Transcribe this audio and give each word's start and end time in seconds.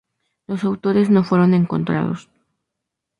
Los 0.47 0.63
autores 0.63 1.11
no 1.11 1.23
fueron 1.23 1.53
encontrados. 1.53 2.27